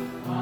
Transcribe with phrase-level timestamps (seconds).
[0.00, 0.39] Giêsu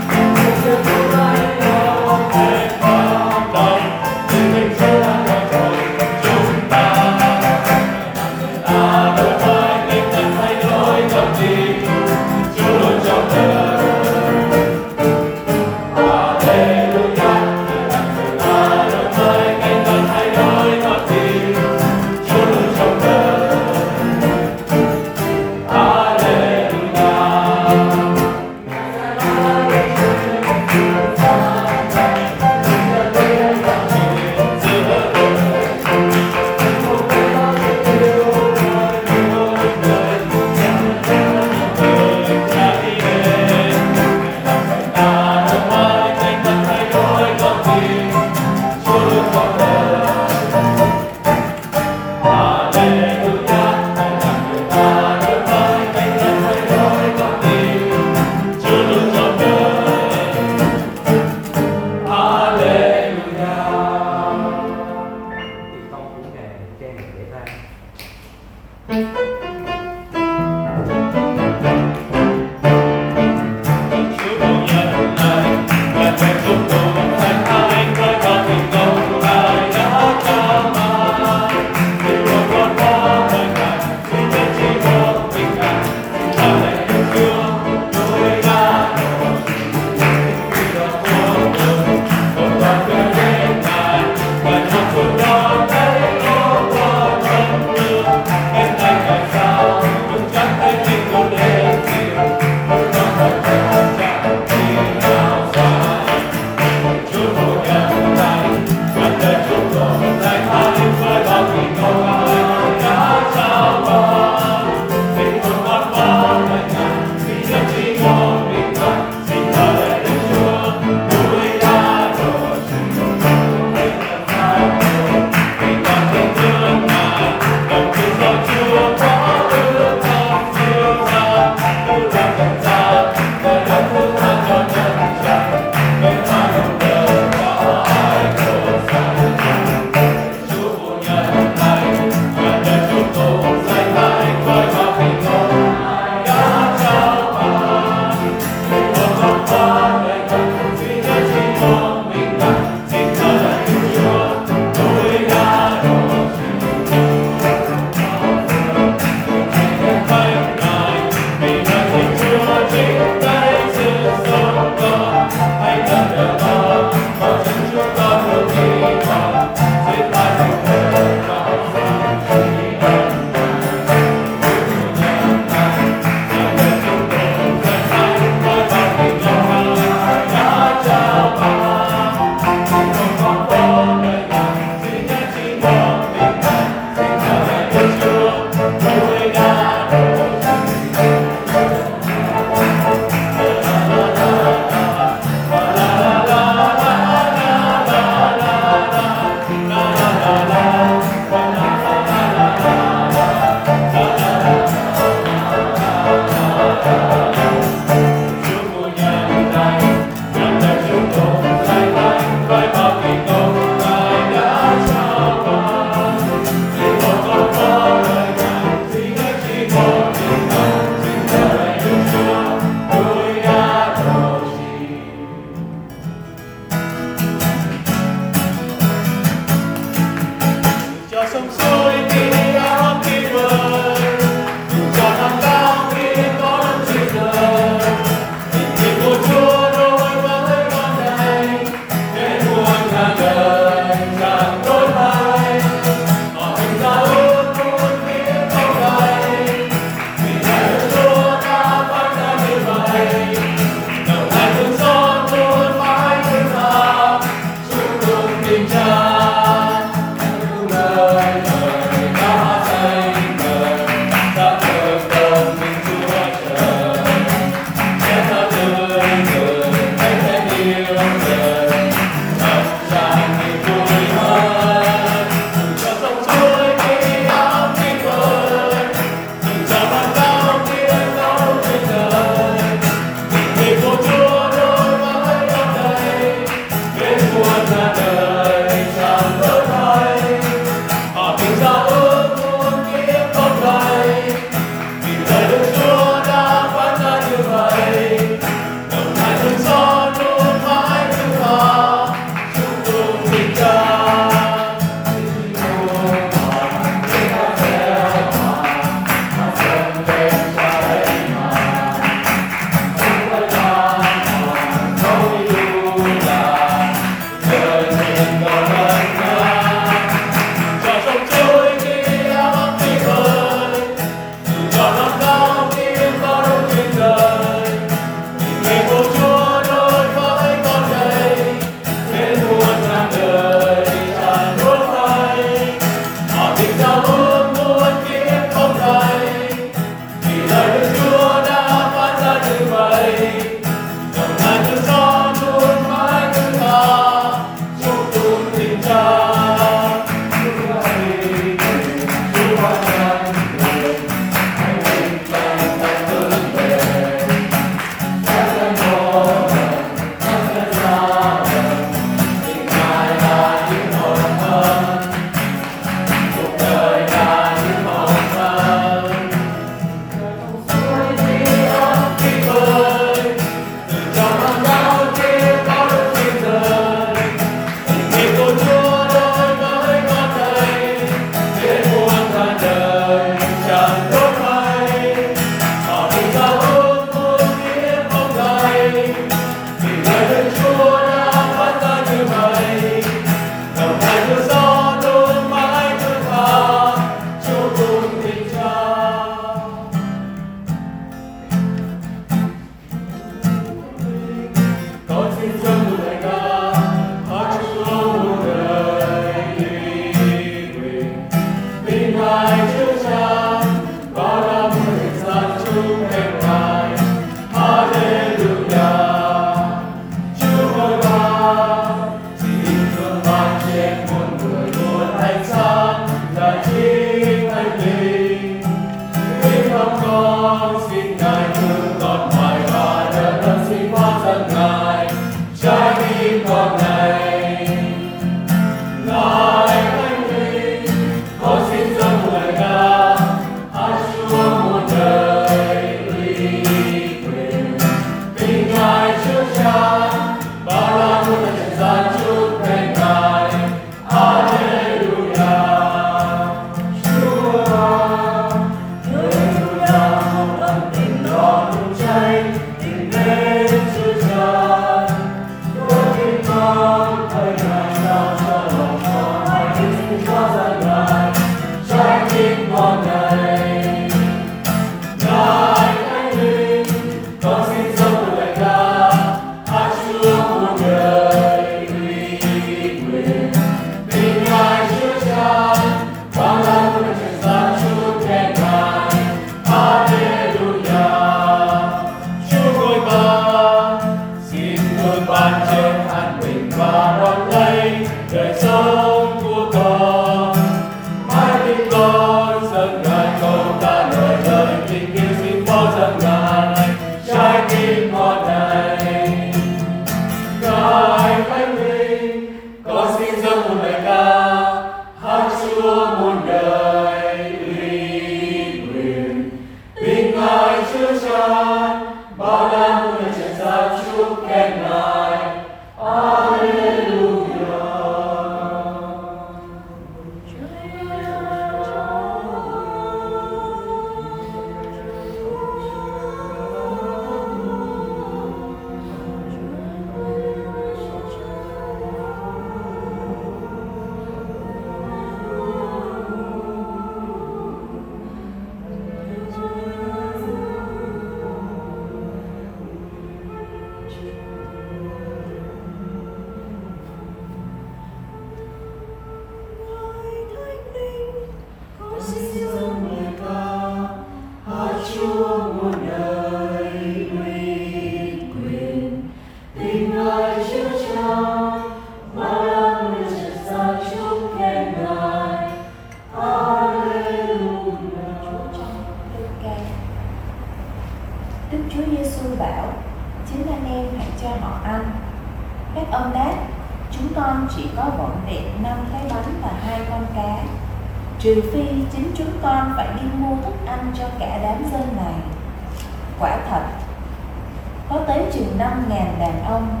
[598.78, 600.00] năm ngàn đàn ông.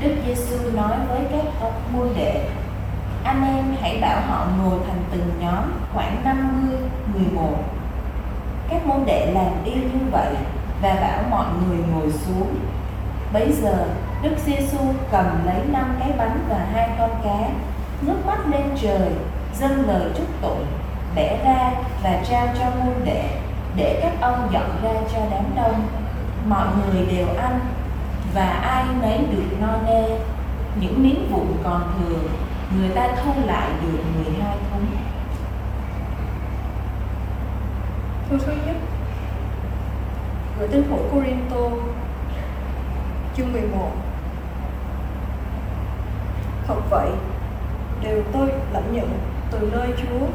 [0.00, 2.48] Đức Giêsu nói với các ông môn đệ,
[3.24, 5.62] anh em hãy bảo họ ngồi thành từng nhóm
[5.94, 6.78] khoảng 50,
[7.14, 7.56] 11
[8.74, 10.34] các môn đệ làm đi như vậy
[10.82, 12.54] và bảo mọi người ngồi xuống.
[13.32, 13.86] Bấy giờ,
[14.22, 14.78] Đức Giêsu
[15.10, 17.48] cầm lấy năm cái bánh và hai con cá,
[18.02, 19.10] ngước mắt lên trời,
[19.54, 20.66] dâng lời chúc tụng,
[21.14, 21.70] bẻ ra
[22.02, 23.24] và trao cho môn đệ,
[23.76, 25.86] để các ông dọn ra cho đám đông.
[26.48, 27.60] Mọi người đều ăn,
[28.34, 30.18] và ai nấy được no nê.
[30.80, 32.18] Những miếng vụn còn thừa,
[32.76, 34.86] người ta thu lại được 12 thúng.
[38.30, 38.76] Thư thứ nhất
[40.58, 41.56] Gửi tín hữu Corinto
[43.36, 43.90] Chương 11
[46.66, 47.08] Thật vậy
[48.02, 49.18] Đều tôi lãnh nhận
[49.50, 50.26] từ nơi Chúa.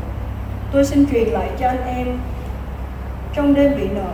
[0.71, 2.19] Tôi xin truyền lại cho anh em
[3.33, 4.13] Trong đêm bị nợ.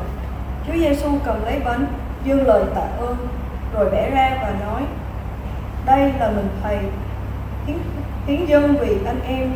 [0.68, 1.86] Chúa Giêsu cầm lấy bánh
[2.24, 3.45] dâng lời tạ ơn.
[3.74, 4.82] Rồi vẽ ra và nói
[5.86, 6.78] Đây là mình Thầy.
[7.68, 7.78] Hiến,
[8.28, 9.52] hiến dân vì anh em.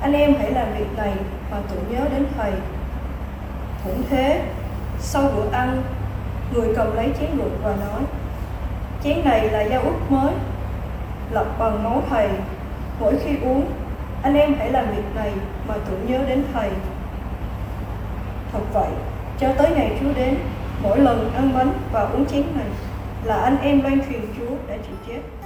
[0.00, 1.12] Anh em hãy làm việc này
[1.50, 2.52] Mà tưởng nhớ đến Thầy.
[3.84, 4.42] Cũng thế,
[4.98, 5.82] sau bữa ăn,
[6.52, 8.00] người cầm lấy chén rượu và nói
[9.04, 10.32] Chén này là giao ước mới,
[11.30, 12.28] lập bằng máu thầy.
[13.00, 13.66] Mỗi khi uống,
[14.22, 15.32] anh em hãy làm việc này
[15.68, 16.70] mà tưởng nhớ đến thầy.
[18.52, 18.88] Thật vậy,
[19.38, 20.34] cho tới ngày Chúa đến,
[20.82, 22.66] mỗi lần ăn bánh và uống chén này
[23.24, 25.43] là anh em loan truyền Chúa đã chịu chết.